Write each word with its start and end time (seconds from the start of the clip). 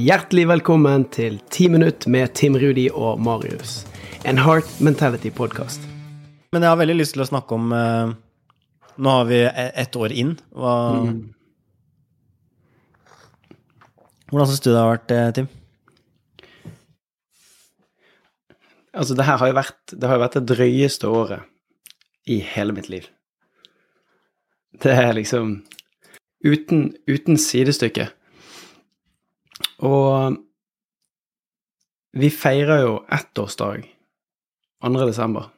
Hjertelig 0.00 0.46
velkommen 0.48 1.02
til 1.12 1.34
10 1.52 1.66
minutt 1.74 2.06
med 2.08 2.30
Tim 2.38 2.54
Rudi 2.56 2.86
og 2.88 3.18
Marius. 3.20 3.82
En 4.24 4.38
Heart 4.40 4.68
Mentality-podkast. 4.80 5.82
Men 6.54 6.64
jeg 6.64 6.72
har 6.72 6.78
veldig 6.80 6.94
lyst 6.96 7.12
til 7.16 7.24
å 7.24 7.26
snakke 7.28 7.56
om 7.56 7.72
eh, 7.76 8.12
Nå 8.96 9.12
har 9.18 9.26
vi 9.28 9.40
e- 9.44 9.66
ett 9.82 9.98
år 10.00 10.14
inn. 10.22 10.30
Hva, 10.56 10.72
Hvordan 14.30 14.48
syns 14.48 14.62
du 14.64 14.70
det 14.70 14.78
har 14.78 14.88
vært, 14.94 15.12
eh, 15.16 15.32
Tim? 15.36 15.50
Altså, 18.94 19.18
det 19.18 19.26
her 19.28 19.42
har 19.42 19.50
jo 19.52 19.58
vært 19.58 19.92
det, 19.92 20.06
har 20.06 20.16
jo 20.16 20.24
vært 20.24 20.38
det 20.38 20.44
drøyeste 20.54 21.10
året 21.10 21.44
i 22.24 22.38
hele 22.54 22.72
mitt 22.78 22.88
liv. 22.88 23.10
Det 24.80 24.96
er 24.96 25.12
liksom 25.18 25.58
uten, 26.46 26.88
uten 27.04 27.36
sidestykke. 27.36 28.08
Og 29.86 30.36
vi 32.20 32.30
feirer 32.34 32.84
jo 32.84 32.94
ettårsdag 33.12 33.86
2. 34.82 34.92
desember. 35.06 35.50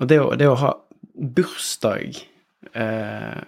Og 0.00 0.08
det 0.10 0.20
å, 0.22 0.30
det 0.38 0.48
å 0.50 0.58
ha 0.60 0.72
bursdag 1.16 2.18
eh, 2.76 3.40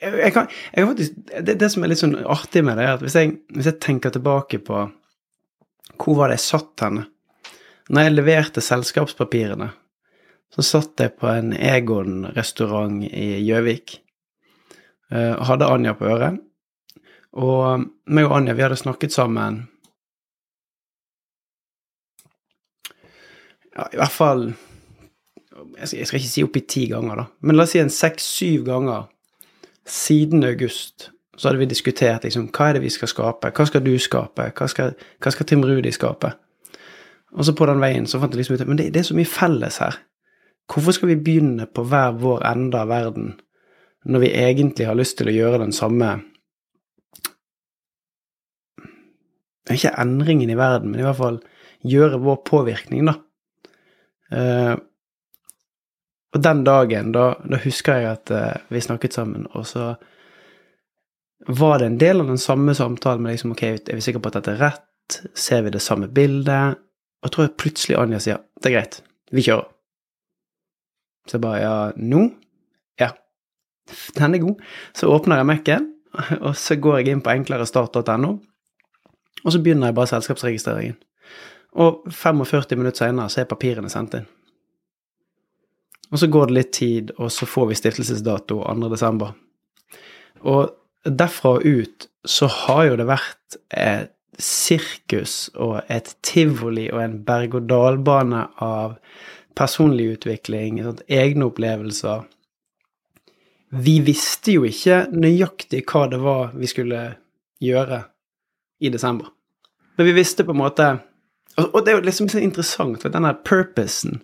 jeg, 0.00 0.32
kan, 0.34 0.48
jeg 0.74 0.88
faktisk, 0.88 1.18
det, 1.42 1.56
det 1.60 1.68
som 1.72 1.84
er 1.84 1.92
litt 1.92 2.02
sånn 2.02 2.16
artig 2.22 2.62
med 2.66 2.78
det, 2.78 2.86
er 2.86 2.96
at 2.96 3.04
hvis 3.04 3.18
jeg, 3.18 3.34
hvis 3.54 3.68
jeg 3.70 3.82
tenker 3.82 4.14
tilbake 4.14 4.62
på 4.66 4.84
hvor 6.00 6.16
var 6.16 6.30
det 6.30 6.38
jeg 6.38 6.46
satt 6.46 6.84
henne? 6.86 7.06
Når 7.90 8.06
jeg 8.06 8.14
leverte 8.14 8.62
selskapspapirene, 8.64 9.68
så 10.54 10.64
satt 10.66 11.02
jeg 11.02 11.16
på 11.18 11.28
en 11.30 11.52
Egon-restaurant 11.54 13.02
i 13.06 13.42
Gjøvik 13.44 13.98
eh, 15.12 15.34
hadde 15.46 15.68
Anja 15.68 15.94
på 15.98 16.08
øret. 16.10 16.40
Og 17.38 17.84
meg 18.10 18.26
og 18.26 18.36
Anja, 18.36 18.56
vi 18.58 18.64
hadde 18.64 18.78
snakket 18.80 19.14
sammen. 19.14 19.62
Ja, 23.76 23.86
i 23.92 24.00
hvert 24.00 24.16
fall 24.16 24.50
jeg 25.80 26.06
skal 26.06 26.20
ikke 26.20 26.30
si 26.30 26.44
oppi 26.44 26.60
ti 26.68 26.84
ganger, 26.90 27.22
da, 27.22 27.24
men 27.44 27.56
la 27.56 27.64
oss 27.66 27.74
si 27.74 27.80
en 27.80 27.92
seks-syv 27.92 28.64
ganger. 28.68 29.08
Siden 29.88 30.44
august 30.46 31.10
så 31.36 31.48
hadde 31.48 31.62
vi 31.62 31.70
diskutert 31.70 32.24
liksom, 32.26 32.50
hva 32.52 32.68
er 32.68 32.76
det 32.76 32.84
vi 32.84 32.92
skal 32.92 33.10
skape, 33.10 33.50
hva 33.56 33.66
skal 33.68 33.82
du 33.84 33.94
skape, 34.00 34.50
hva 34.56 34.68
skal, 34.68 34.94
hva 35.24 35.32
skal 35.32 35.48
Tim 35.48 35.64
Rudi 35.64 35.92
skape? 35.94 36.34
Og 37.36 37.46
så 37.46 37.54
på 37.56 37.68
den 37.70 37.80
veien 37.80 38.08
så 38.10 38.20
fant 38.20 38.34
jeg 38.34 38.42
liksom 38.42 38.58
ut 38.58 38.66
men 38.68 38.80
det, 38.80 38.90
det 38.94 39.02
er 39.02 39.08
så 39.08 39.16
mye 39.16 39.28
felles 39.28 39.78
her. 39.80 39.96
Hvorfor 40.70 40.94
skal 40.94 41.12
vi 41.12 41.20
begynne 41.24 41.66
på 41.66 41.84
hver 41.88 42.18
vår 42.20 42.44
ende 42.50 42.82
av 42.82 42.90
verden 42.92 43.32
når 44.04 44.22
vi 44.22 44.34
egentlig 44.36 44.86
har 44.88 44.98
lyst 44.98 45.18
til 45.18 45.30
å 45.30 45.34
gjøre 45.34 45.62
den 45.64 45.74
samme 45.76 46.12
Ikke 49.68 49.92
endringen 50.00 50.50
i 50.50 50.58
verden, 50.58 50.92
men 50.92 51.02
i 51.02 51.04
hvert 51.04 51.18
fall 51.18 51.40
gjøre 51.86 52.20
vår 52.22 52.38
påvirkning, 52.48 53.10
da. 53.10 53.16
Uh, 54.30 54.76
og 56.30 56.42
den 56.44 56.62
dagen, 56.64 57.10
da, 57.12 57.32
da 57.42 57.58
husker 57.64 57.98
jeg 57.98 58.10
at 58.14 58.32
uh, 58.32 58.72
vi 58.72 58.82
snakket 58.84 59.16
sammen, 59.16 59.48
og 59.52 59.66
så 59.66 59.92
var 61.48 61.80
det 61.80 61.88
en 61.88 61.98
del 61.98 62.20
av 62.22 62.30
den 62.30 62.38
samme 62.38 62.74
samtalen 62.76 63.24
med 63.24 63.34
liksom, 63.34 63.54
ok, 63.56 63.62
er 63.64 63.96
vi 63.96 64.04
sikre 64.04 64.20
på 64.22 64.30
at 64.30 64.38
dette 64.38 64.54
er 64.54 64.62
rett? 64.68 65.20
Ser 65.34 65.64
vi 65.66 65.72
det 65.74 65.82
samme 65.82 66.10
bildet? 66.12 66.78
Og 67.20 67.28
jeg 67.28 67.34
tror 67.34 67.46
jeg 67.46 67.56
plutselig 67.60 67.96
Anja 67.98 68.20
sier 68.22 68.42
det 68.60 68.70
er 68.70 68.76
greit, 68.76 69.00
vi 69.32 69.44
kjører. 69.44 69.66
Så 71.28 71.36
jeg 71.36 71.44
bare 71.44 71.62
ja, 71.62 71.72
nå? 71.96 72.26
Ja. 73.00 73.10
Den 74.16 74.36
er 74.36 74.44
god. 74.44 74.62
Så 74.96 75.10
åpner 75.12 75.40
jeg 75.40 75.48
Mac-en, 75.48 75.88
og 76.46 76.54
så 76.58 76.76
går 76.80 77.00
jeg 77.00 77.14
inn 77.14 77.24
på 77.24 77.32
enklerestart.no, 77.34 78.34
og 79.44 79.52
så 79.52 79.60
begynner 79.62 79.90
jeg 79.90 79.98
bare 79.98 80.12
selskapsregistreringen. 80.12 80.98
Og 81.80 82.04
45 82.10 82.76
minutter 82.76 83.04
senere 83.04 83.30
så 83.30 83.42
er 83.42 83.50
papirene 83.50 83.90
sendt 83.92 84.18
inn. 84.18 84.28
Og 86.10 86.18
så 86.18 86.26
går 86.26 86.50
det 86.50 86.56
litt 86.56 86.72
tid, 86.74 87.12
og 87.18 87.30
så 87.32 87.46
får 87.46 87.70
vi 87.70 87.78
stiftelsesdato 87.78 88.58
2. 88.66 88.88
desember. 88.90 89.36
Og 90.42 90.72
derfra 91.04 91.56
og 91.58 91.66
ut 91.66 92.08
så 92.26 92.48
har 92.50 92.88
jo 92.88 92.96
det 93.00 93.06
vært 93.08 93.60
et 93.70 94.10
sirkus 94.40 95.50
og 95.60 95.80
et 95.92 96.14
tivoli 96.24 96.88
og 96.90 97.02
en 97.04 97.16
berg-og-dal-bane 97.24 98.46
av 98.64 98.96
personlig 99.58 100.14
utvikling, 100.16 100.80
sånn, 100.84 101.02
egne 101.06 101.50
opplevelser. 101.50 102.24
Vi 103.70 103.98
visste 104.02 104.56
jo 104.56 104.64
ikke 104.66 105.04
nøyaktig 105.12 105.84
hva 105.90 106.06
det 106.10 106.20
var 106.22 106.54
vi 106.56 106.70
skulle 106.70 107.02
gjøre 107.62 108.02
i 108.80 108.90
desember. 108.92 109.30
Men 109.96 110.08
vi 110.08 110.16
visste 110.16 110.44
på 110.44 110.54
en 110.56 110.62
måte 110.62 110.90
Og, 111.58 111.82
det 111.84 111.92
er 111.92 111.98
jo 111.98 112.04
liksom 112.06 112.28
så 112.30 112.38
interessant, 112.40 113.02
for 113.02 113.12
denne 113.12 113.34
purposen 113.44 114.22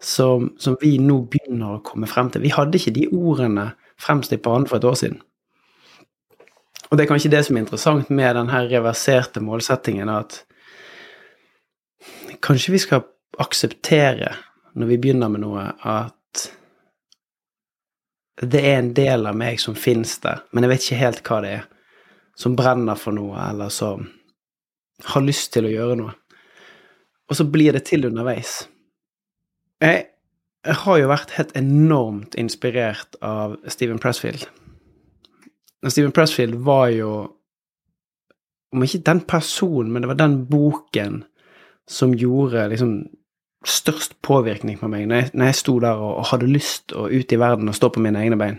som, 0.00 0.52
som, 0.58 0.76
vi 0.80 0.96
nå 1.02 1.18
begynner 1.28 1.74
å 1.74 1.82
komme 1.84 2.08
frem 2.08 2.30
til 2.30 2.44
Vi 2.44 2.52
hadde 2.54 2.78
ikke 2.78 2.94
de 2.94 3.08
ordene 3.12 3.72
fremst 4.00 4.32
i 4.32 4.40
banen 4.40 4.68
for 4.70 4.78
et 4.78 4.86
år 4.88 4.96
siden. 4.96 5.18
Og 6.88 6.96
det 6.96 7.04
er 7.04 7.10
kanskje 7.10 7.32
det 7.34 7.42
som 7.46 7.58
er 7.58 7.64
interessant 7.64 8.10
med 8.10 8.36
den 8.38 8.52
her 8.52 8.68
reverserte 8.70 9.42
målsettingen, 9.42 10.08
at 10.08 10.44
kanskje 12.44 12.74
vi 12.74 12.82
skal 12.82 13.04
akseptere, 13.42 14.34
når 14.74 14.92
vi 14.92 15.00
begynner 15.02 15.32
med 15.32 15.44
noe, 15.44 15.68
at 15.82 16.44
det 18.42 18.62
er 18.62 18.80
en 18.80 18.92
del 18.94 19.26
av 19.30 19.36
meg 19.38 19.60
som 19.62 19.76
fins 19.78 20.16
der, 20.22 20.42
men 20.52 20.66
jeg 20.66 20.72
vet 20.72 20.86
ikke 20.86 21.02
helt 21.02 21.22
hva 21.28 21.40
det 21.44 21.52
er, 21.58 21.66
som 22.38 22.56
brenner 22.58 22.98
for 22.98 23.16
noe, 23.16 23.38
eller 23.50 23.70
som 23.72 24.06
har 25.04 25.24
lyst 25.24 25.52
til 25.54 25.68
å 25.68 25.72
gjøre 25.72 25.98
noe. 26.00 26.14
Og 27.30 27.38
så 27.38 27.46
blir 27.48 27.74
det 27.74 27.86
til 27.88 28.06
underveis. 28.08 28.64
Jeg, 29.82 30.06
jeg 30.64 30.80
har 30.84 30.98
jo 31.00 31.10
vært 31.10 31.34
helt 31.38 31.54
enormt 31.58 32.36
inspirert 32.40 33.18
av 33.24 33.56
Steven 33.70 34.00
Pressfield. 34.02 34.46
Steven 35.84 36.14
Pressfield 36.16 36.54
var 36.64 36.88
jo 36.94 37.14
Om 38.74 38.82
ikke 38.82 39.04
den 39.06 39.20
personen, 39.22 39.92
men 39.92 40.02
det 40.02 40.08
var 40.10 40.16
den 40.18 40.32
boken 40.50 41.20
som 41.86 42.10
gjorde 42.18 42.64
liksom 42.72 43.04
størst 43.62 44.16
påvirkning 44.26 44.80
på 44.80 44.88
meg 44.90 45.04
når 45.06 45.20
jeg, 45.20 45.30
når 45.34 45.46
jeg 45.46 45.58
sto 45.60 45.74
der 45.84 46.00
og, 46.00 46.16
og, 46.16 46.24
hadde 46.32 46.48
lyst 46.50 46.94
å 46.96 47.04
ut 47.06 47.32
i 47.32 47.38
verden 47.38 47.70
og 47.70 47.76
stå 47.78 47.92
på 47.94 48.02
mine 48.02 48.18
egne 48.18 48.38
bein. 48.40 48.58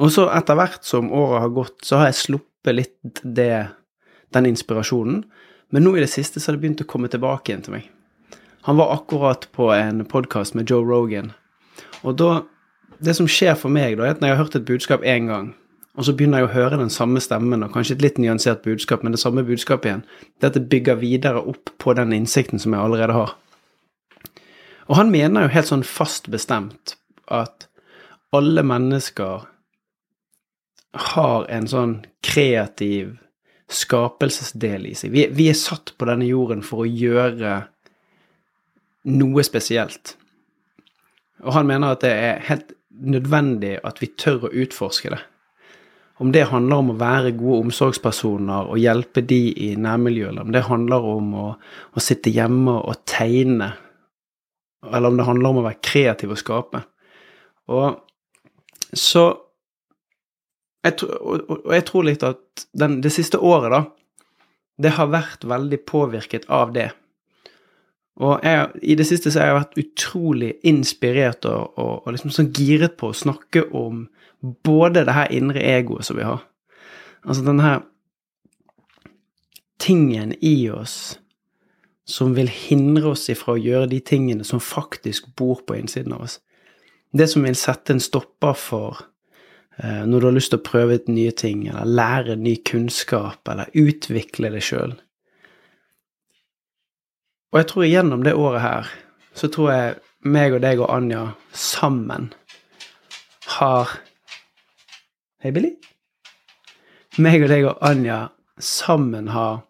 Og 0.00 0.12
så 0.14 0.26
etter 0.32 0.56
hvert 0.56 0.84
som 0.88 1.10
året 1.12 1.44
har 1.44 1.54
gått, 1.54 1.78
så 1.84 2.00
har 2.00 2.10
jeg 2.10 2.20
sluppet 2.20 2.76
litt 2.76 3.22
det, 3.22 3.68
den 4.32 4.48
inspirasjonen. 4.48 5.22
Men 5.72 5.84
nå 5.84 5.96
i 5.96 6.04
det 6.04 6.12
siste 6.12 6.40
så 6.40 6.50
har 6.50 6.56
det 6.56 6.64
begynt 6.64 6.84
å 6.84 6.88
komme 6.88 7.10
tilbake 7.12 7.52
igjen 7.52 7.64
til 7.66 7.76
meg. 7.76 7.88
Han 8.68 8.78
var 8.78 8.92
akkurat 8.94 9.48
på 9.52 9.72
en 9.74 10.04
podkast 10.08 10.54
med 10.54 10.70
Joe 10.70 10.86
Rogan. 10.86 11.32
Og 12.02 12.16
da 12.20 12.42
Det 13.02 13.16
som 13.18 13.26
skjer 13.26 13.56
for 13.58 13.66
meg, 13.66 13.96
da, 13.98 14.04
er 14.04 14.14
at 14.14 14.20
når 14.22 14.28
jeg 14.28 14.36
har 14.36 14.44
hørt 14.44 14.54
et 14.54 14.66
budskap 14.68 15.02
én 15.02 15.24
gang, 15.26 15.48
og 15.98 16.06
så 16.06 16.12
begynner 16.14 16.38
jeg 16.38 16.46
å 16.46 16.52
høre 16.52 16.78
den 16.78 16.92
samme 16.92 17.18
stemmen, 17.18 17.64
og 17.64 17.72
kanskje 17.74 17.96
et 17.96 18.04
litt 18.04 18.20
nyansert 18.22 18.62
budskap, 18.62 19.02
men 19.02 19.10
det 19.10 19.18
samme 19.18 19.42
budskapet 19.42 19.88
igjen, 19.88 20.04
det 20.38 20.52
at 20.52 20.54
det 20.54 20.68
bygger 20.70 21.00
videre 21.00 21.42
opp 21.42 21.72
på 21.82 21.96
den 21.98 22.14
innsikten 22.14 22.62
som 22.62 22.76
jeg 22.76 22.80
allerede 22.80 23.16
har. 23.16 23.34
Og 24.86 24.94
han 25.00 25.10
mener 25.10 25.48
jo 25.48 25.54
helt 25.56 25.72
sånn 25.72 25.82
fast 25.82 26.30
bestemt 26.30 26.94
at 27.26 27.66
alle 28.30 28.62
mennesker 28.62 29.48
har 30.92 31.46
en 31.48 31.68
sånn 31.68 31.94
kreativ 32.24 33.16
skapelsesdel 33.72 34.86
i 34.90 34.94
seg. 34.98 35.12
Vi, 35.14 35.26
vi, 35.32 35.48
er 35.50 35.58
satt 35.58 35.94
på 35.96 36.08
denne 36.08 36.28
jorden 36.28 36.62
for 36.66 36.84
å 36.84 36.88
gjøre 36.88 37.54
noe 39.12 39.44
spesielt. 39.46 40.16
Og 41.42 41.56
han 41.56 41.68
mener 41.68 41.96
at 41.96 42.04
det 42.04 42.12
er 42.12 42.42
helt 42.50 42.74
nødvendig 43.02 43.78
at 43.82 44.02
vi 44.02 44.12
tør 44.20 44.46
å 44.46 44.56
utforske 44.64 45.14
det. 45.14 45.22
Om 46.22 46.30
det 46.34 46.44
handler 46.52 46.82
om 46.82 46.92
å 46.92 46.98
være 47.00 47.32
gode 47.34 47.64
omsorgspersoner 47.64 48.68
og 48.70 48.78
hjelpe 48.78 49.24
de 49.26 49.40
i 49.64 49.72
nærmiljøet, 49.80 50.30
eller 50.30 50.44
om 50.44 50.52
det 50.54 50.66
handler 50.68 51.08
om 51.08 51.32
å, 51.34 51.46
å 51.96 52.02
sitte 52.04 52.30
hjemme 52.30 52.76
og 52.78 53.00
tegne, 53.08 53.72
eller 54.86 55.08
om 55.08 55.18
det 55.18 55.26
handler 55.26 55.50
om 55.50 55.62
å 55.62 55.64
være 55.66 55.82
kreativ 55.82 56.36
og 56.36 56.38
skape. 56.38 56.84
Og 57.72 58.92
så 58.92 59.24
jeg, 60.82 61.08
og, 61.20 61.68
jeg 61.72 61.84
tror 61.88 62.06
litt 62.08 62.24
at 62.26 62.66
den, 62.78 63.00
det 63.04 63.12
siste 63.14 63.38
året, 63.38 63.70
da, 63.72 63.82
det 64.82 64.94
har 64.96 65.12
vært 65.12 65.46
veldig 65.46 65.78
påvirket 65.86 66.48
av 66.50 66.72
det. 66.74 66.90
Og 68.22 68.42
jeg, 68.44 68.66
i 68.82 68.96
det 68.98 69.06
siste 69.08 69.32
så 69.32 69.40
har 69.40 69.50
jeg 69.50 69.58
vært 69.60 69.78
utrolig 69.82 70.50
inspirert 70.68 71.46
og, 71.48 71.72
og, 71.80 71.94
og 72.02 72.12
liksom 72.12 72.34
sånn 72.34 72.50
giret 72.56 72.98
på 73.00 73.12
å 73.12 73.16
snakke 73.16 73.64
om 73.76 74.04
både 74.66 75.06
det 75.06 75.16
her 75.16 75.32
indre 75.32 75.62
egoet 75.64 76.08
som 76.08 76.18
vi 76.18 76.26
har. 76.26 76.42
Altså 77.22 77.46
den 77.46 77.62
her 77.62 77.80
tingen 79.82 80.34
i 80.44 80.68
oss 80.70 81.16
som 82.06 82.34
vil 82.36 82.50
hindre 82.50 83.14
oss 83.14 83.28
ifra 83.32 83.54
å 83.54 83.62
gjøre 83.62 83.88
de 83.94 84.00
tingene 84.04 84.44
som 84.44 84.60
faktisk 84.62 85.30
bor 85.38 85.62
på 85.66 85.78
innsiden 85.78 86.14
av 86.16 86.26
oss. 86.26 86.40
Det 87.12 87.28
som 87.30 87.46
vil 87.46 87.56
sette 87.58 87.94
en 87.94 88.02
stopper 88.02 88.58
for 88.58 89.06
når 89.80 90.20
du 90.20 90.26
har 90.26 90.34
lyst 90.36 90.52
til 90.52 90.60
å 90.60 90.66
prøve 90.66 90.98
ut 91.00 91.08
nye 91.08 91.32
ting, 91.32 91.64
eller 91.68 91.88
lære 91.88 92.36
ny 92.36 92.56
kunnskap, 92.68 93.40
eller 93.48 93.72
utvikle 93.72 94.52
deg 94.52 94.64
sjøl. 94.64 94.92
Og 97.52 97.60
jeg 97.60 97.68
tror 97.70 97.88
gjennom 97.88 98.22
det 98.24 98.36
året 98.36 98.64
her, 98.64 98.92
så 99.36 99.48
tror 99.52 99.72
jeg 99.72 99.96
meg 100.28 100.54
og 100.56 100.62
deg 100.64 100.80
og 100.80 100.92
Anja 100.92 101.24
sammen 101.56 102.30
har 103.58 103.98
Hei, 105.42 105.50
Billy? 105.50 105.72
Meg 107.18 107.42
og 107.42 107.50
deg 107.50 107.66
og 107.66 107.80
Anja 107.82 108.20
sammen 108.62 109.32
har 109.34 109.64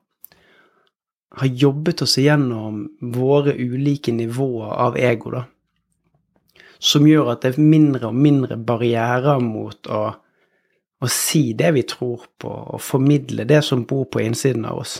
har 1.32 1.46
jobbet 1.46 2.02
oss 2.04 2.18
igjennom 2.20 2.84
våre 3.14 3.54
ulike 3.56 4.12
nivåer 4.12 4.72
av 4.84 4.98
ego, 5.00 5.32
da. 5.32 5.44
Som 6.82 7.06
gjør 7.06 7.34
at 7.34 7.44
det 7.44 7.52
er 7.52 7.62
mindre 7.62 8.10
og 8.10 8.18
mindre 8.18 8.58
barrierer 8.58 9.38
mot 9.42 9.86
å, 9.86 10.02
å 10.98 11.10
si 11.10 11.52
det 11.58 11.70
vi 11.76 11.84
tror 11.86 12.26
på, 12.42 12.50
og 12.50 12.82
formidle 12.82 13.46
det 13.46 13.62
som 13.66 13.84
bor 13.86 14.08
på 14.10 14.24
innsiden 14.24 14.66
av 14.66 14.82
oss. 14.82 14.96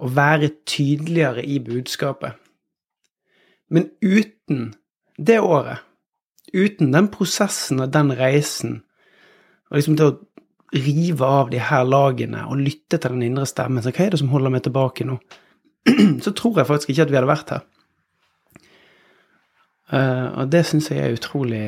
Å 0.00 0.08
være 0.12 0.54
tydeligere 0.68 1.44
i 1.44 1.58
budskapet. 1.64 2.40
Men 3.68 3.90
uten 4.00 4.72
det 5.18 5.40
året, 5.40 5.82
uten 6.52 6.92
den 6.94 7.10
prosessen 7.12 7.82
og 7.82 7.92
den 7.92 8.12
reisen, 8.16 8.80
og 9.68 9.80
liksom 9.80 9.96
det 9.98 10.08
å 10.08 10.16
rive 10.76 11.26
av 11.26 11.50
de 11.50 11.60
her 11.62 11.84
lagene 11.86 12.44
og 12.50 12.60
lytte 12.60 12.98
til 12.98 13.14
den 13.14 13.24
indre 13.28 13.46
stemmen. 13.48 13.82
Så 13.82 13.92
hva 13.94 14.06
er 14.06 14.14
det 14.14 14.20
som 14.22 14.30
holder 14.32 14.52
meg 14.52 14.64
tilbake 14.66 15.06
nå? 15.06 15.18
så 16.24 16.32
tror 16.36 16.60
jeg 16.60 16.68
faktisk 16.68 16.92
ikke 16.92 17.06
at 17.06 17.12
vi 17.12 17.18
hadde 17.18 17.30
vært 17.30 17.52
her. 17.54 17.64
Uh, 19.92 20.42
og 20.42 20.50
det 20.50 20.64
syns 20.66 20.90
jeg 20.90 21.02
er 21.02 21.14
utrolig 21.14 21.64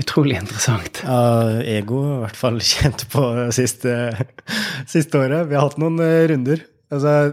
utrolig 0.00 0.38
interessant. 0.38 1.02
Ja, 1.04 1.60
ego 1.68 2.00
i 2.06 2.18
hvert 2.22 2.38
fall 2.38 2.60
kjent 2.64 3.04
på 3.12 3.24
siste, 3.52 3.94
siste 4.88 5.20
året. 5.20 5.48
Vi 5.50 5.58
har 5.58 5.66
hatt 5.66 5.80
noen 5.80 6.00
uh, 6.00 6.24
runder. 6.30 6.62
Altså, 6.90 7.32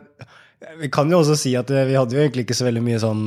vi 0.82 0.90
kan 0.94 1.12
jo 1.12 1.22
også 1.22 1.38
si 1.40 1.56
at 1.58 1.72
vi 1.72 1.96
hadde 1.96 2.18
jo 2.18 2.24
egentlig 2.24 2.48
ikke 2.48 2.58
så 2.58 2.68
veldig 2.68 2.82
mye 2.86 3.00
sånn 3.02 3.22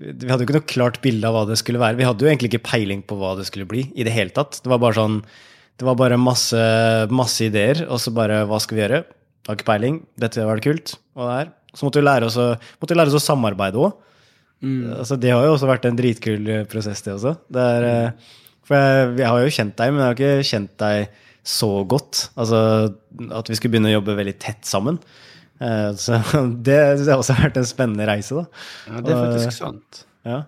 Vi 0.00 0.30
hadde 0.30 0.42
jo 0.42 0.46
ikke 0.48 0.56
noe 0.56 0.70
klart 0.70 1.00
bilde 1.02 1.28
av 1.28 1.36
hva 1.36 1.42
det 1.50 1.58
skulle 1.60 1.82
være. 1.82 1.98
Vi 1.98 2.06
hadde 2.06 2.24
jo 2.24 2.30
egentlig 2.30 2.52
ikke 2.52 2.68
peiling 2.70 3.02
på 3.06 3.18
hva 3.20 3.34
det 3.38 3.46
skulle 3.50 3.68
bli 3.70 3.88
i 3.94 4.06
det 4.06 4.14
hele 4.14 4.34
tatt. 4.34 4.62
Det 4.62 4.70
var 4.70 4.82
bare 4.82 4.98
sånn 4.98 5.18
det 5.74 5.86
var 5.88 5.96
bare 5.98 6.18
masse, 6.20 6.58
masse 7.10 7.48
ideer, 7.48 7.80
og 7.90 7.98
så 7.98 8.12
bare 8.14 8.44
Hva 8.46 8.60
skal 8.62 8.78
vi 8.78 8.84
gjøre? 8.84 9.00
Har 9.48 9.58
ikke 9.58 9.66
peiling. 9.68 10.00
Dette 10.20 10.44
var 10.46 10.60
det 10.60 10.66
kult. 10.68 10.94
Og 11.18 11.26
det 11.26 11.38
her. 11.40 11.48
Så 11.74 11.86
måtte 11.86 12.00
vi 12.00 12.06
lære 12.06 12.28
oss 12.28 12.38
å, 12.38 12.52
lære 12.54 13.10
oss 13.10 13.18
å 13.18 13.24
samarbeide 13.24 13.80
òg. 13.82 13.96
Mm. 14.64 14.94
Altså, 14.96 15.18
det 15.20 15.34
har 15.34 15.44
jo 15.44 15.52
også 15.58 15.68
vært 15.68 15.84
en 15.88 15.98
dritkul 15.98 16.48
eh, 16.48 16.64
prosess, 16.70 17.04
det 17.04 17.12
også. 17.14 17.34
Det 17.52 17.66
er, 17.76 17.86
eh, 17.90 18.32
for 18.64 18.80
jeg, 18.80 19.12
jeg, 19.20 19.28
har 19.28 19.44
jo 19.44 19.52
kjent 19.58 19.76
deg, 19.80 19.92
men 19.92 20.00
jeg 20.00 20.08
har 20.08 20.18
ikke 20.18 20.48
kjent 20.50 20.74
deg 20.80 21.20
så 21.54 21.70
godt. 21.84 22.22
Altså 22.40 22.58
at 23.36 23.50
vi 23.50 23.58
skulle 23.58 23.76
begynne 23.76 23.92
å 23.92 23.98
jobbe 23.98 24.16
veldig 24.16 24.36
tett 24.40 24.64
sammen. 24.68 24.98
Eh, 25.60 25.90
så 26.00 26.22
det, 26.66 26.80
det 27.02 27.10
har 27.10 27.20
også 27.20 27.36
vært 27.42 27.60
en 27.60 27.68
spennende 27.68 28.08
reise, 28.08 28.40
da. 28.40 28.66
Ja, 28.88 29.04
det 29.04 29.14
er 29.14 29.22
faktisk 29.26 29.52
og, 29.52 29.56
sant. 29.60 30.04
Ja. 30.24 30.42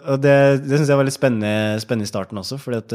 Og 0.00 0.20
det, 0.24 0.36
det 0.64 0.78
syns 0.78 0.92
jeg 0.94 1.00
var 1.02 1.08
litt 1.08 1.18
spennende, 1.18 1.80
spennende 1.84 2.08
i 2.08 2.12
starten 2.14 2.40
også, 2.40 2.56
fordi 2.62 2.80
at 2.80 2.94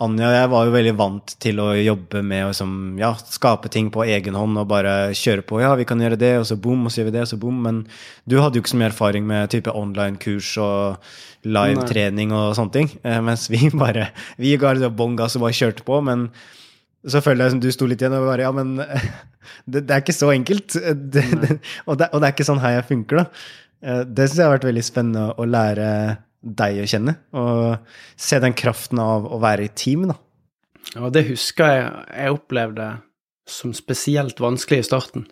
Anja 0.00 0.30
og 0.30 0.32
jeg 0.32 0.48
var 0.48 0.64
jo 0.64 0.72
veldig 0.72 0.92
vant 0.96 1.32
til 1.44 1.58
å 1.60 1.66
jobbe 1.76 2.22
med 2.24 2.46
å 2.46 2.52
liksom, 2.54 2.76
ja, 3.00 3.10
skape 3.28 3.68
ting 3.72 3.90
på 3.92 4.06
egen 4.08 4.38
hånd 4.38 4.56
og 4.56 4.70
bare 4.70 4.94
kjøre 5.16 5.44
på. 5.44 5.58
Ja, 5.60 5.74
vi 5.76 5.84
kan 5.88 6.00
gjøre 6.00 6.16
det, 6.20 6.30
og 6.40 6.46
så 6.48 6.56
boom, 6.56 6.86
og 6.88 6.94
så 6.94 7.02
gjør 7.02 7.10
vi 7.10 7.14
det, 7.18 7.24
og 7.26 7.30
så 7.34 7.38
boom. 7.42 7.58
Men 7.66 7.82
du 8.24 8.38
hadde 8.40 8.56
jo 8.56 8.64
ikke 8.64 8.72
så 8.72 8.80
mye 8.80 8.88
erfaring 8.88 9.26
med 9.28 9.52
type 9.52 9.74
online-kurs 9.76 10.54
og 10.64 11.12
live-trening 11.44 12.32
og 12.32 12.54
sånne 12.56 12.76
ting. 12.78 12.88
Eh, 13.04 13.20
mens 13.24 13.44
vi 13.52 13.68
bare 13.74 14.08
Vi 14.40 14.54
ga 14.60 14.72
bånn 14.88 15.18
gass 15.20 15.36
og 15.36 15.44
bare 15.44 15.58
kjørte 15.60 15.84
på. 15.84 16.00
Men 16.06 16.30
så 17.04 17.20
føler 17.24 17.44
jeg 17.44 17.56
som 17.56 17.60
du 17.60 17.68
sto 17.72 17.88
litt 17.88 18.00
igjen 18.00 18.16
og 18.16 18.28
bare 18.28 18.48
Ja, 18.48 18.54
men 18.56 18.78
det, 19.70 19.84
det 19.84 19.94
er 19.94 20.00
ikke 20.00 20.16
så 20.16 20.32
enkelt. 20.32 20.80
Det, 21.12 21.26
det, 21.44 21.60
og, 21.84 22.00
det, 22.00 22.08
og, 22.08 22.20
det, 22.20 22.24
er 22.24 22.32
ikke 22.32 22.48
sånn 22.48 22.64
her 22.64 22.78
jeg 22.78 22.88
funker, 22.94 23.20
da. 23.20 23.46
Eh, 23.84 24.02
det 24.08 24.30
syns 24.30 24.40
jeg 24.40 24.48
har 24.48 24.56
vært 24.56 24.68
veldig 24.70 24.88
spennende 24.88 25.28
å 25.36 25.48
lære 25.48 25.90
deg 26.40 26.80
å 26.82 26.88
kjenne. 26.88 27.16
Og 27.36 27.92
se 28.20 28.40
den 28.42 28.56
kraften 28.56 29.00
av 29.02 29.28
å 29.28 29.40
være 29.42 29.68
i 29.68 29.72
team, 29.76 30.08
da. 30.10 30.18
Ja, 30.94 31.10
det 31.12 31.26
husker 31.28 31.70
jeg 31.70 31.86
jeg 32.16 32.34
opplevde 32.34 32.88
som 33.50 33.74
spesielt 33.76 34.40
vanskelig 34.40 34.82
i 34.82 34.88
starten. 34.88 35.26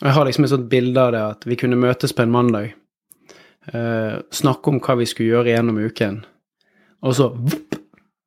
Og 0.00 0.08
jeg 0.08 0.16
har 0.16 0.26
liksom 0.26 0.46
et 0.46 0.52
sånt 0.52 0.70
bilde 0.70 1.00
av 1.00 1.12
det 1.14 1.22
at 1.22 1.46
vi 1.48 1.58
kunne 1.58 1.78
møtes 1.78 2.14
på 2.14 2.24
en 2.24 2.34
mandag, 2.34 2.72
eh, 3.72 4.16
snakke 4.34 4.72
om 4.72 4.80
hva 4.82 4.98
vi 4.98 5.06
skulle 5.06 5.30
gjøre 5.30 5.54
gjennom 5.54 5.78
uken, 5.78 6.24
og 7.04 7.14
så 7.14 7.30
vupp, 7.30 7.78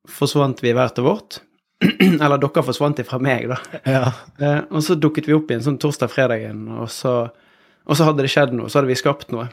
forsvant 0.08 0.62
vi 0.64 0.72
hver 0.72 0.94
til 0.96 1.06
vårt. 1.06 1.42
Eller 2.24 2.40
dere 2.40 2.64
forsvant 2.66 2.98
ifra 2.98 3.20
meg, 3.22 3.46
da. 3.52 3.58
Ja. 3.84 4.04
Eh, 4.40 4.60
og 4.72 4.82
så 4.82 4.96
dukket 4.98 5.28
vi 5.28 5.36
opp 5.36 5.52
igjen 5.52 5.66
sånn 5.66 5.78
torsdag-fredagen, 5.82 6.64
og, 6.80 6.88
og 6.88 7.98
så 8.00 8.08
hadde 8.08 8.24
det 8.24 8.32
skjedd 8.32 8.56
noe, 8.56 8.72
så 8.72 8.80
hadde 8.80 8.90
vi 8.90 8.98
skapt 8.98 9.30
noe. 9.34 9.50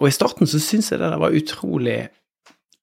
Og 0.00 0.08
i 0.08 0.14
starten 0.14 0.48
så 0.48 0.58
syns 0.62 0.90
jeg 0.90 1.00
det 1.00 1.12
der 1.12 1.20
var 1.20 1.36
utrolig 1.36 2.00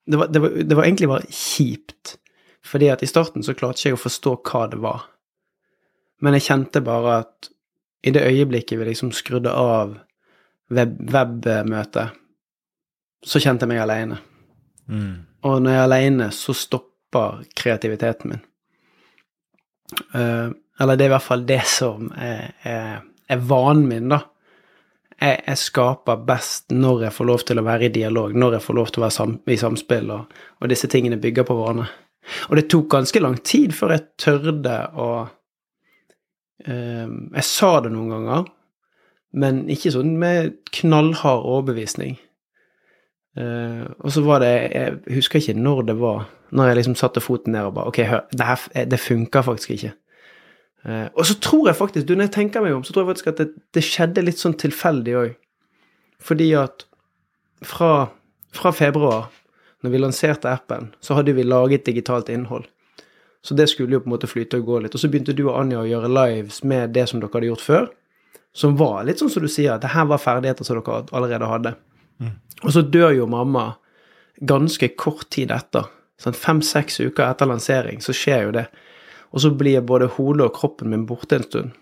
det 0.07 0.17
var, 0.17 0.29
det, 0.31 0.39
var, 0.39 0.49
det 0.49 0.75
var, 0.75 0.85
egentlig 0.85 1.09
bare 1.11 1.27
kjipt. 1.29 2.15
Fordi 2.63 2.87
at 2.93 3.03
i 3.03 3.09
starten 3.09 3.43
så 3.43 3.55
klarte 3.57 3.81
ikke 3.81 3.89
jeg 3.89 3.97
å 3.97 4.03
forstå 4.05 4.35
hva 4.47 4.61
det 4.71 4.79
var. 4.79 5.01
Men 6.23 6.37
jeg 6.37 6.45
kjente 6.47 6.81
bare 6.85 7.17
at 7.25 7.49
i 8.07 8.13
det 8.15 8.23
øyeblikket 8.23 8.79
vi 8.79 8.87
liksom 8.87 9.11
skrudde 9.11 9.51
av 9.51 9.97
webmøtet, 10.71 12.13
web 12.13 12.23
så 13.27 13.41
kjente 13.43 13.65
jeg 13.65 13.73
meg 13.73 13.81
aleine. 13.83 14.21
Mm. 14.87 15.25
Og 15.49 15.59
når 15.59 15.73
jeg 15.73 15.81
er 15.81 15.89
aleine, 15.89 16.29
så 16.31 16.55
stopper 16.55 17.43
kreativiteten 17.57 18.31
min. 18.31 18.45
Uh, 20.15 20.55
eller 20.79 20.95
det 20.95 21.07
er 21.07 21.11
i 21.11 21.15
hvert 21.17 21.25
fall 21.25 21.43
det 21.47 21.61
som 21.67 22.11
er, 22.15 22.53
er, 22.67 23.03
er 23.27 23.45
vanen 23.49 23.87
min, 23.89 24.11
da 24.13 24.21
jeg, 25.21 25.39
jeg, 25.47 25.57
skaper 25.57 26.19
best 26.27 26.73
når 26.73 27.07
jeg 27.07 27.15
får 27.15 27.29
lov 27.29 27.45
til 27.47 27.61
å 27.61 27.65
være 27.65 27.87
i 27.87 27.93
dialog, 27.93 28.35
når 28.37 28.57
jeg 28.57 28.65
får 28.67 28.77
lov 28.77 28.91
til 28.91 29.01
å 29.01 29.05
være 29.07 29.15
sam, 29.15 29.37
i 29.47 29.57
samspill, 29.57 30.11
og, 30.13 30.37
og, 30.59 30.69
disse 30.69 30.89
tingene 30.91 31.19
bygger 31.21 31.47
på 31.47 31.57
hverandre. 31.57 31.87
Og 32.49 32.59
det 32.59 32.67
tok 32.69 32.89
ganske 32.91 33.23
lang 33.23 33.37
tid 33.47 33.73
før 33.75 33.95
jeg 33.95 34.05
tørde 34.19 34.77
å 34.99 35.09
eh, 36.67 37.07
Jeg 37.07 37.45
sa 37.47 37.69
det 37.85 37.93
noen 37.93 38.11
ganger, 38.11 38.49
men 39.37 39.61
ikke 39.71 39.93
sånn 39.95 40.17
med 40.19 40.57
knallhard 40.75 41.45
overbevisning. 41.45 42.17
Uh, 43.37 43.85
og 44.01 44.09
så 44.09 44.23
var 44.25 44.41
det 44.41 44.47
Jeg 44.49 45.19
husker 45.19 45.37
ikke 45.37 45.53
når 45.53 45.83
det 45.91 45.95
var, 45.99 46.23
når 46.57 46.71
jeg 46.71 46.77
liksom 46.79 46.95
satte 46.97 47.21
foten 47.21 47.53
ned 47.53 47.67
og 47.67 47.75
bare 47.75 47.91
Ok, 47.91 47.99
hør, 48.09 48.23
det, 48.31 48.47
her, 48.47 48.63
det 48.89 48.97
funker 48.97 49.45
faktisk 49.45 49.75
ikke. 49.75 49.91
Eh, 50.87 51.07
og 51.13 51.25
så 51.27 51.35
tror 51.43 51.67
jeg 51.69 51.77
faktisk, 51.77 52.07
du, 52.07 52.15
når 52.15 52.29
jeg 52.29 52.35
tenker 52.37 52.63
meg 52.63 52.75
om, 52.77 52.85
så 52.85 52.95
tror 52.95 53.03
jeg 53.03 53.15
faktisk 53.15 53.33
at 53.33 53.41
det, 53.41 53.49
det 53.75 53.83
skjedde 53.85 54.23
litt 54.23 54.39
sånn 54.39 54.55
tilfeldig 54.59 55.17
òg. 55.19 55.35
Fordi 56.23 56.47
at 56.57 56.87
fra, 57.65 58.07
fra, 58.55 58.71
februar, 58.75 59.27
når 59.83 59.93
vi 59.93 60.01
lanserte 60.01 60.49
appen, 60.49 60.91
så 61.03 61.17
hadde 61.17 61.35
vi 61.37 61.45
laget 61.45 61.85
digitalt 61.85 62.31
innhold. 62.33 62.65
Så 63.45 63.55
det 63.55 63.69
skulle 63.71 63.95
jo 63.95 64.01
på 64.03 64.09
en 64.09 64.15
måte 64.15 64.29
flyte 64.29 64.59
og 64.59 64.67
gå 64.67 64.79
litt. 64.83 64.95
Og 64.95 65.01
så 65.01 65.09
begynte 65.11 65.35
du 65.35 65.45
og 65.47 65.59
Anja 65.59 65.83
å 65.83 65.87
gjøre 65.87 66.09
lives 66.11 66.63
med 66.67 66.95
det 66.95 67.05
som 67.11 67.21
dere 67.21 67.31
hadde 67.35 67.51
gjort 67.51 67.63
før. 67.63 67.85
Som 68.57 68.79
var 68.79 69.05
litt 69.05 69.21
sånn 69.21 69.31
som 69.31 69.45
du 69.45 69.51
sier, 69.51 69.75
at 69.75 69.83
det 69.83 69.93
her 69.93 70.07
var 70.09 70.23
ferdigheter 70.23 70.65
som 70.67 70.79
dere 70.79 71.03
allerede 71.15 71.51
hadde. 71.51 71.75
Mm. 72.23 72.33
Og 72.63 72.73
så 72.73 72.81
dør 72.81 73.13
jo 73.13 73.29
mamma 73.29 73.69
ganske 74.39 74.89
kort 74.97 75.29
tid 75.33 75.53
etter. 75.53 75.85
Sånn 76.21 76.35
Fem-seks 76.35 76.99
uker 77.03 77.27
etter 77.27 77.49
lansering 77.49 78.01
så 78.03 78.15
skjer 78.15 78.47
jo 78.47 78.55
det. 78.57 78.65
Og 79.33 79.43
så 79.43 79.51
blir 79.51 79.83
både 79.85 80.09
hodet 80.15 80.47
og 80.47 80.55
kroppen 80.55 80.91
min 80.93 81.05
borte 81.09 81.39
en 81.39 81.45
stund. 81.47 81.75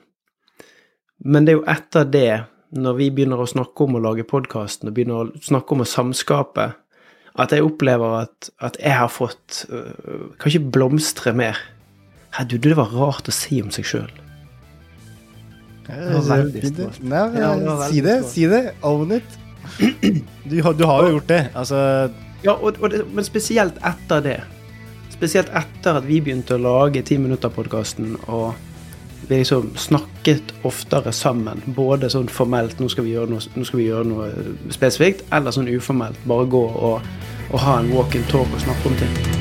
Men 1.23 1.45
det 1.45 1.53
er 1.53 1.59
jo 1.59 1.67
etter 1.71 2.09
det, 2.09 2.31
når 2.75 2.97
vi 2.97 3.11
begynner 3.13 3.39
å 3.39 3.47
snakke 3.47 3.85
om 3.85 3.97
å 3.97 4.03
lage 4.03 4.25
podkasten 4.27 4.89
og 4.89 4.97
begynner 4.97 5.21
å 5.21 5.43
snakke 5.45 5.75
om 5.75 5.85
å 5.85 5.87
samskape, 5.87 6.71
at 7.35 7.51
jeg 7.51 7.65
opplever 7.65 8.21
at, 8.23 8.49
at 8.63 8.77
jeg 8.79 8.95
har 8.95 9.11
fått 9.11 9.65
øh, 9.69 10.31
ikke 10.39 10.63
blomstre 10.75 11.33
mer. 11.35 11.59
Hei, 12.35 12.45
du, 12.47 12.57
det 12.59 12.75
var 12.77 12.93
rart 12.95 13.27
å 13.31 13.35
si 13.35 13.59
om 13.63 13.71
seg 13.75 13.87
sjøl. 13.87 14.13
si 17.91 18.01
det, 18.01 18.15
si 18.31 18.47
det. 18.49 18.63
Own 18.87 19.11
it. 19.19 19.41
Du, 20.45 20.57
du 20.61 20.85
har 20.85 21.05
jo 21.05 21.15
gjort 21.17 21.29
det. 21.31 21.41
Altså 21.57 21.77
Ja, 22.45 22.53
og, 22.53 22.77
og 22.79 22.91
det, 22.93 23.03
men 23.13 23.25
spesielt 23.25 23.77
etter 23.85 24.21
det. 24.21 24.39
Spesielt 25.15 25.51
etter 25.55 25.95
at 26.01 26.07
vi 26.07 26.19
begynte 26.19 26.57
å 26.57 26.61
lage 26.61 27.03
Ti 27.07 27.17
minutter-podkasten, 27.23 28.17
og 28.27 28.57
vi 29.29 29.39
liksom 29.39 29.71
snakket 29.79 30.51
oftere 30.67 31.13
sammen. 31.15 31.63
Både 31.77 32.11
sånn 32.11 32.27
formelt 32.29 32.81
nå 32.83 32.89
skal, 32.91 33.07
vi 33.07 33.15
gjøre 33.15 33.31
noe, 33.31 33.63
skal 33.63 33.79
vi 33.79 33.87
gjøre 33.87 34.09
noe 34.11 34.27
spesifikt, 34.75 35.25
eller 35.33 35.55
sånn 35.55 35.71
uformelt. 35.71 36.19
Bare 36.29 36.51
gå 36.51 36.65
og, 36.67 37.15
og 37.49 37.65
ha 37.65 37.79
en 37.79 37.95
walk 37.95 38.19
and 38.19 38.29
talk 38.33 38.51
og 38.51 38.67
snakke 38.67 38.91
om 38.91 39.01
ting. 39.01 39.34